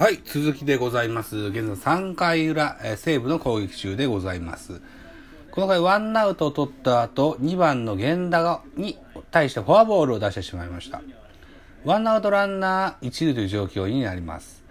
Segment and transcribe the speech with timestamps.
[0.00, 1.36] はい、続きでございます。
[1.36, 4.80] 現在3回裏、えー西武の攻撃中でございます。
[5.50, 8.96] この回ワンアウトを取った後、2番の源田がに
[9.30, 11.02] 対してフォアボールを出してしまいました。
[11.84, 14.64] ワンアウトランナー1塁という状況になります。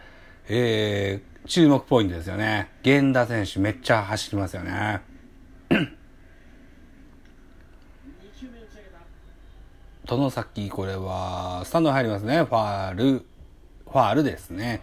[0.47, 2.71] えー、注目ポイントですよね。
[2.83, 5.01] 源田選手めっちゃ走りますよね。
[10.07, 12.46] 外崎、これは、スタンド入りますね。
[12.46, 14.81] ファール、ファールですね。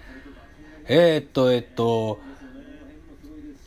[0.88, 2.20] えー、っと、えっと、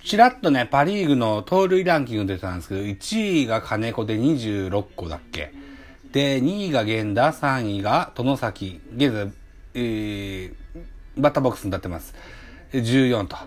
[0.03, 5.53] ちらっとね、パリーグの盗塁ランキング出たんですけど、1位が金子で26個だっけ。
[6.11, 8.79] で、2位が源田、3位が殿崎。
[8.95, 9.31] 現在、
[9.73, 10.53] えー、
[11.17, 12.15] バッターボックスに立ってます。
[12.71, 13.37] 14と。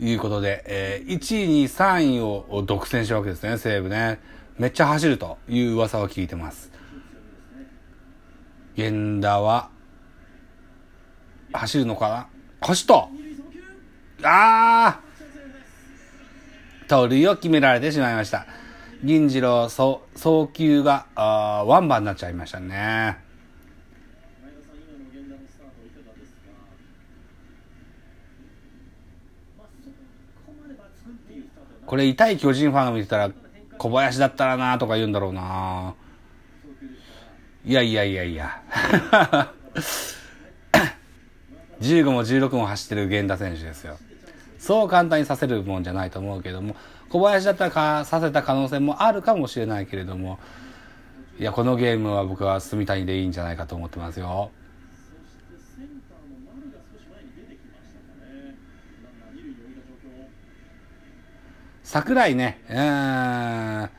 [0.00, 4.18] いうことで、えー、1位に3位を独占したわけですね、西武ね。
[4.58, 6.72] めっちゃ走るという噂を聞いてます。
[8.76, 9.70] 源田は、
[11.52, 12.33] 走るのかな？
[12.66, 13.08] 走った
[14.26, 18.46] あー盗塁を決められてしまいました。
[19.02, 23.18] 銀次郎、送送球が、あーワンバンになっちゃいましたね。
[31.86, 33.30] これ痛い巨人ファンが見てたら、
[33.76, 35.94] 小林だったらなとか言うんだろうな
[37.66, 38.62] いやいやいやいや。
[41.84, 43.98] 15も16も走ってる源田選手ですよ。
[44.58, 46.74] そう簡単にさせるもんじゃないと思うけども、
[47.10, 50.38] 小林だったらかさせた可能性もあるかもしれないけれども、
[51.38, 54.50] いや、このゲームは僕は住谷でいいんじゃないかと思ってますよ。
[61.82, 63.90] 桜井ね、うん、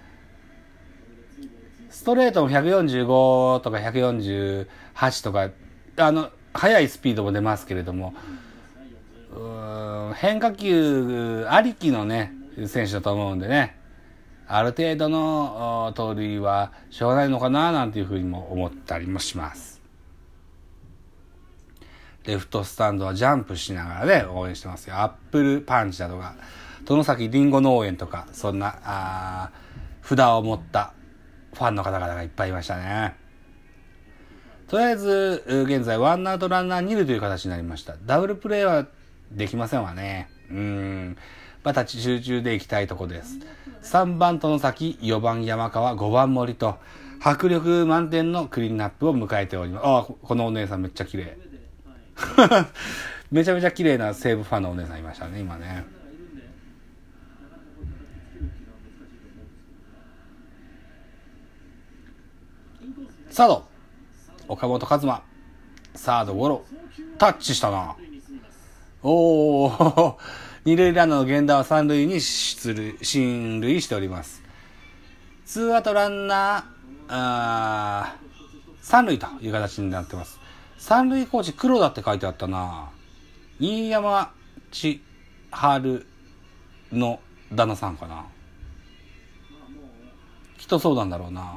[1.91, 5.52] ストレートも145とか148とか、
[5.97, 8.14] あの、速いスピードも出ますけれども、
[10.16, 12.34] 変化球ありきのね、
[12.67, 13.78] 選手だと思うんでね、
[14.47, 19.81] ある程度の盗塁はしょうがないのかななんていうふうにも思ったりもします。
[22.24, 24.96] レフトスタンドはジャンプしながらね、応援してますよ。
[24.96, 26.35] アップルパンチだとか、
[26.85, 29.52] 殿崎りんご農園とか、そんな、あ
[30.02, 30.94] 札を持った
[31.53, 33.25] ファンの方々がいっぱいいましたね。
[34.68, 37.96] とりあえず、現在、ワンアウトランナー2塁という形になりました。
[38.06, 38.88] ダブルプレーは
[39.31, 40.28] できませんわね。
[40.50, 41.18] うん。
[41.64, 43.40] また集中でいきたいとこです。
[43.84, 46.78] 3番との先、4番山川、5番森と、
[47.20, 49.86] 迫力満点のクリーンナップを迎えております。
[49.86, 51.38] ああ、このお姉さんめっちゃ綺麗。
[53.32, 55.86] めちゃめちゃ綺麗な西武ファンのお姉さんいましたね、今ね。
[63.30, 63.75] サード、
[64.47, 65.23] 岡本和真、
[65.95, 66.66] サードゴロ、
[67.17, 67.95] タッチしたな。
[69.01, 70.16] おー、
[70.66, 74.44] 二塁ランナーの源田は三塁に出塁、進塁しております。
[75.45, 76.63] ツーアウトランナー、
[77.09, 78.25] あー
[78.81, 80.39] 三塁という形になってます。
[80.78, 82.89] 三塁コーチ黒田って書いてあったな。
[83.59, 84.31] 新山
[84.72, 85.01] 千
[85.50, 86.05] 春
[86.91, 87.19] の
[87.51, 88.25] 旦那さんかな。
[90.57, 91.55] きっとそうなんだろうな。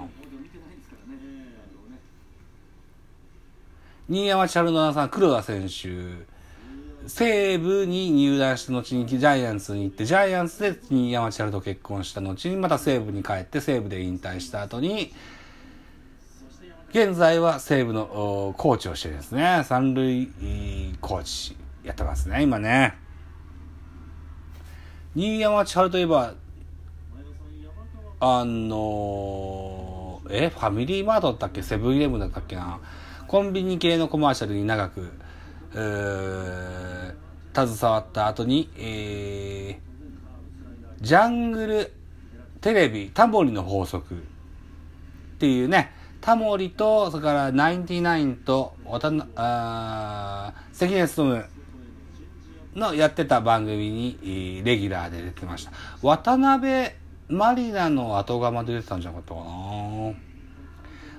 [4.10, 6.26] 新山千春の旦那さん、黒田選手。
[7.06, 15.12] 西武に入団した後にジャイアンツに行って、ジャイアンツで新山千春と結婚した後に、また西武に帰って、西武で引退した後に、
[16.90, 19.62] 現在は西武のおコーチをしてるんですね。
[19.64, 20.26] 三塁
[21.02, 21.54] コーチ
[21.84, 22.94] やってますね、今ね。
[25.14, 26.32] 新山千春といえば、
[28.20, 31.62] あのえ、ファミリーマートだったっけ？
[31.62, 32.80] セブンイレブンだったっけな？
[33.28, 35.12] コンビニ系のコマーシャルに長く、
[35.72, 36.32] 携
[37.82, 41.92] わった後に、えー、ジャングル
[42.62, 44.18] テレビタモリの法則っ
[45.38, 51.44] ていうね、タモリと、それからナインティナインと、渡な、あ関根勤
[52.74, 55.72] のやってた番組に、レギュラーで出てました。
[56.00, 56.92] 渡辺
[57.28, 60.27] マリナの後釜で出てたんじゃなかったかな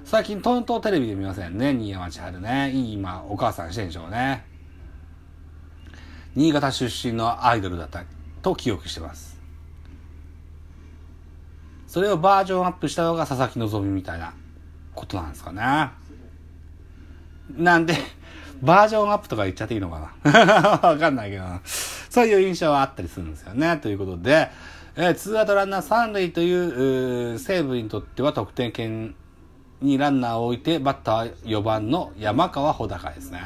[0.09, 2.71] 最近、トントンテレビで見ませんね、新山千春ね。
[2.71, 4.43] いい今、お母さんしてんでしょうね。
[6.33, 8.03] 新潟出身のアイドルだった
[8.41, 9.39] と記憶してます。
[11.85, 14.33] それをバージョンアップしたのが佐々木希みたいな
[14.95, 15.91] ことなんですかね。
[17.55, 17.93] なんで、
[18.63, 20.31] バージョンアップとか言っちゃっていいのかな
[20.89, 21.43] わかんないけど。
[21.63, 23.77] そういう印象はあったりするんですよね。
[23.77, 24.49] ということで、
[24.95, 29.13] えー、ツーアウトランナー三塁というう西武にとっては得点圏
[29.81, 33.39] にランナーを置いてバッターは4番の山川穂高ですね。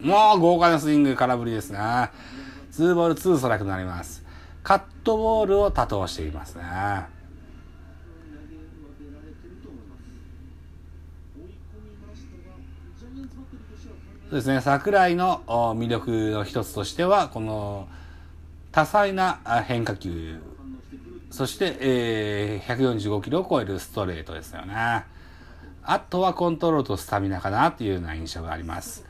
[0.00, 1.78] もう豪華なスイング空振りですね。
[2.70, 4.24] ツーボールツーストライクになります。
[4.62, 6.64] カットボールを多投していますね。
[14.30, 17.88] そうですね、桜井の魅力の一つとしては、この
[18.72, 20.40] 多彩な変化球、
[21.30, 25.04] そして、えー、145キロを超えるストレートですよね。
[25.82, 29.04] あとはコントロールとスタミナかなっていうような印象があります。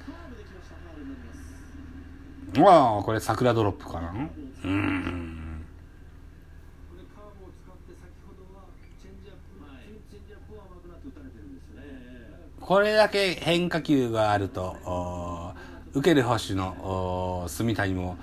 [2.56, 4.28] ああ、これ桜ドロップかな？
[4.64, 5.64] うん。
[12.60, 15.54] これだけ変化球があると、
[15.94, 18.16] 受ける捕手の住谷も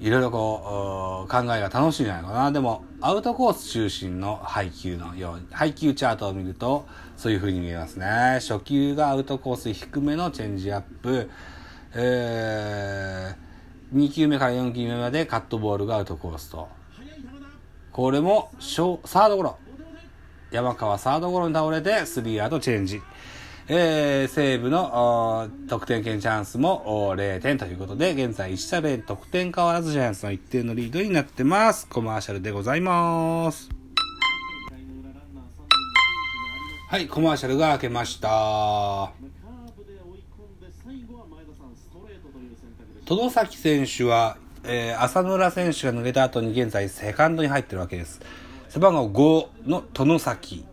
[0.00, 2.52] いろいろこう考えが楽しいんじゃないかな。
[2.52, 8.06] でも、アウトコース中心の配球のように、配球チャートを見ると、そういう風に見えますね。
[8.40, 11.30] 初球がアウトコース低めのチェンジアップ、
[11.94, 16.68] えー、2球目から4球目までカットボールがアウトコースと。
[17.92, 19.56] これも、サードゴロ。
[20.50, 23.00] 山川サードゴロに倒れて、スリーアウトチェンジ。
[23.68, 31.88] えー、西武の得点圏チャンスも0点ということで、現在1対0得点変わらずジャイアンツの1点のリードになってます。
[31.88, 33.68] コマーシャルでございます。
[36.88, 39.10] はい、コマーシャルが明けました。
[43.04, 48.20] 戸崎選手は、えー、浅村選手が抜けた後に現在セカンドに入ってるわけです。
[48.68, 50.64] 背番号5の殿崎。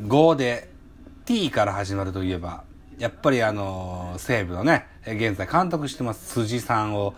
[0.00, 0.74] 5で
[1.26, 2.62] T から始まるといえば、
[2.98, 7.14] やっぱりあの、西武のね、現在監督してます辻さんを、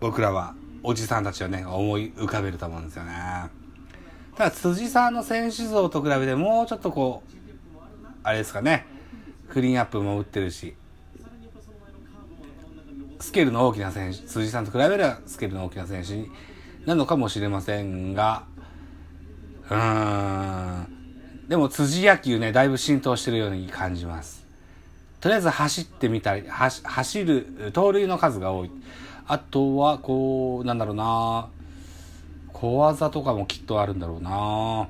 [0.00, 3.12] 僕らは、おじさんたちはね、思い浮かべると思うんですよね。
[4.36, 8.84] ただ、辻さんの選手像と比べてもうちょっとこう、あれですかね、
[9.48, 10.74] クリーンアップも打ってるし、
[13.20, 16.26] スケールの大きな選手、辻さんと比べればスケールの大きな選手
[16.84, 18.42] なのかもしれませんが、
[19.70, 21.01] うーん、
[21.48, 24.46] でも辻野球ね、だいぶ浸透してるように感じます。
[25.20, 28.70] とりあえず走ってみたり、走る、盗塁の数が多い。
[29.26, 31.48] あとは、こう、なんだろうな
[32.52, 34.88] 小技とかもきっとあるんだろうな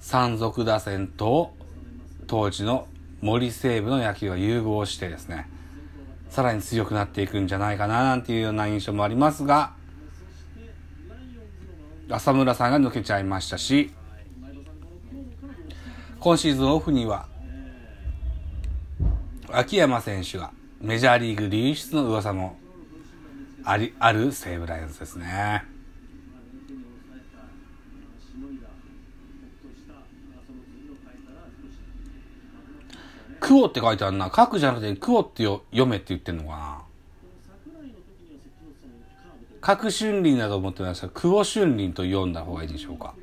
[0.00, 1.54] 山賊打線と
[2.26, 2.86] 当時の
[3.20, 5.48] 森西部の野球が融合してですね、
[6.28, 9.72] さらに強くなっていくんじゃないかななんていうような印象もありますが、
[12.12, 13.90] 浅村さんが抜けちゃいましたし、
[16.20, 17.26] 今シーズンオフには、
[19.50, 22.56] 秋山選手がメジャーリーグ流出の噂も
[23.64, 25.64] あり、ある西武ライオンズですね。
[33.40, 34.30] クオって書いてあるな。
[34.34, 36.82] 書くじゃなくて、クオって読めって言ってんのかな。
[39.62, 43.14] 核春林だと思ってました久保春林と読んだ方がいいでしょうか。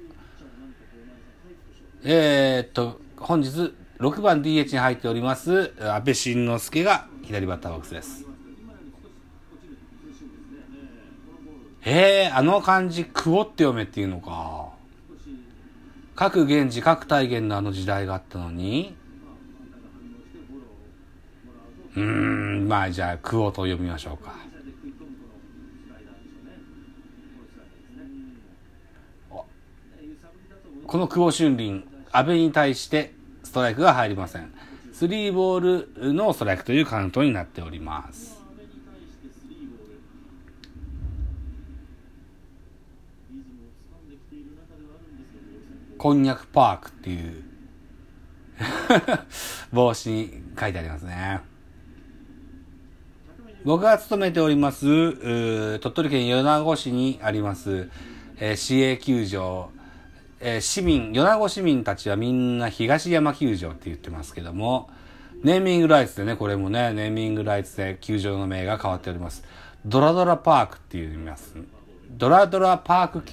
[2.01, 8.25] えー、っと、本日6番 DH に入っております、安倍晋之助が左バッターボックスです。
[11.83, 14.69] えー、あの漢字、クオって読めっていうのか。
[16.15, 18.95] 各源氏、各体現のあの時代があったのに、
[21.97, 24.48] うーん、まあじゃあ、クオと読みましょうか。
[30.89, 34.51] この久保俊林、阿部に対してストライクが入りません。
[34.91, 38.41] スリーボールのストライクというカウントになっております。
[45.99, 47.43] こんにゃくパークっていう
[49.71, 51.41] 帽子に書いてありますね。
[53.63, 57.91] 僕が勤めております、鳥取県米子市にあります、
[58.37, 59.69] えー、市営球場、
[60.41, 64.89] え、市民、米子市民たちはみんな東山球場って言ってますけども、
[65.43, 69.43] ネーミングライツでね、これもね、ネーミングライツで球場の名が変わっております。
[69.85, 71.55] ドラドラパークって言います。
[72.11, 73.23] ドラドラパーク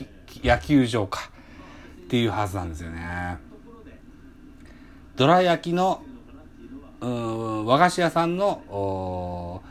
[0.42, 1.30] 野球場か
[2.04, 3.38] っていうはずなんですよね。
[5.16, 6.02] ドラ焼きの、
[7.00, 9.62] うん、和菓子屋さんの、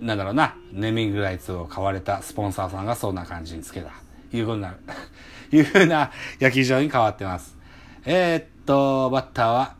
[0.00, 3.92] なんだろうな、ネーミングライツを買われたスポンサーさんがそんな感じにつけた。
[4.32, 4.76] いうことになる。
[5.52, 6.10] いうふうな
[6.40, 7.56] 野球場に変わってます。
[8.04, 9.74] えー、っと、バッターは、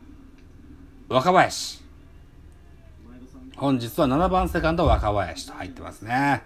[1.09, 1.81] 若林。
[3.55, 6.43] 本日は7番セカンド若林と入ってますね。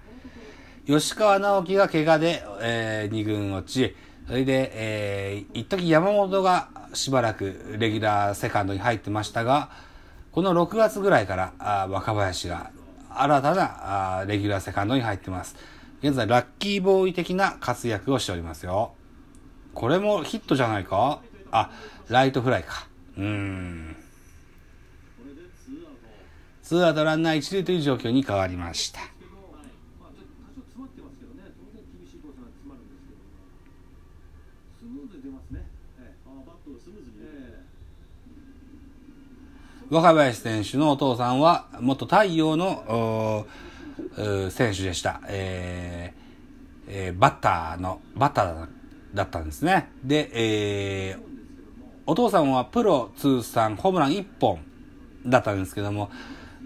[0.85, 3.95] 吉川直樹が怪我で、えー、2軍落ち、
[4.27, 9.69] それで、えー、一時山本がしばらくレギュラーセカンドに入ってましたが、
[10.31, 12.71] この6月ぐらいからあ若林が
[13.09, 15.55] 新たなあレギュラーセカンドに入ってます。
[16.01, 18.93] 現在、ラッキーボーイ的な活躍をしておりますよ。
[19.73, 21.21] これもヒットじゃないか？
[21.51, 21.71] あ、
[22.09, 22.87] ライトフライか。
[23.17, 23.95] うーん。
[26.61, 29.01] ツーアウトランナー一塁という状況に変わりました。
[39.89, 43.45] 若林選手のお父さんは元太陽の
[44.49, 45.19] 選手でした。
[45.27, 46.21] えー
[46.87, 48.67] えー、バッターの、バッター
[49.13, 49.89] だったんですね。
[50.03, 51.21] で、えー、
[52.05, 54.59] お父さんはプロ通算ホームラン1本
[55.25, 56.09] だったんですけども、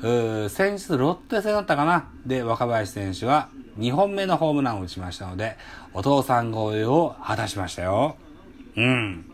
[0.01, 3.49] 先日ロッテ戦だったかなで、若林選手は
[3.79, 5.57] 2本目のホームランを打ちましたので、
[5.93, 8.17] お父さん超えを果たしましたよ。
[8.75, 9.25] うん。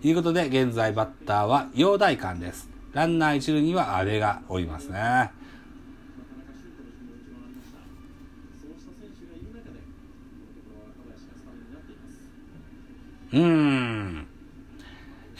[0.00, 2.68] ということで、現在バッターは陽大館です。
[2.92, 5.30] ランナー一塁には阿部がおりますね。
[13.32, 14.26] うん。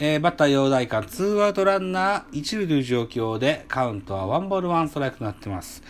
[0.01, 5.83] えー、バッター陽大館、ツーアウトランナー一塁という状況で、カウントはワンボールワンストライクとなってます。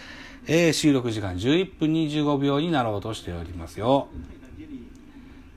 [0.46, 4.08] えー、収録時間11分25秒になろうとしておりますよ。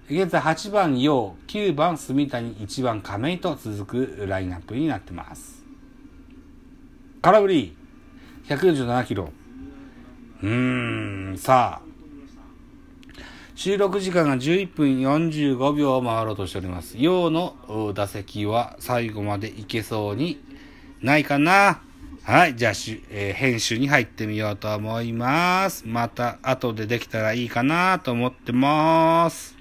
[0.10, 5.64] 現在8番陽、9番住谷、1番亀井と続くラインナップになってます。
[7.22, 7.78] 空振り、
[8.48, 9.30] 147キロ。
[10.44, 11.91] うーん、さあ、
[13.63, 16.96] 収録時間が11分45秒を回ろうとしております。
[16.98, 20.44] 陽の打席は最後までいけそうに
[21.03, 21.84] ないかな。
[22.24, 22.56] はい。
[22.56, 22.72] じゃあ、
[23.12, 25.84] えー、編集に入ってみようと思います。
[25.86, 29.61] また後でできたらいいかなと思ってます。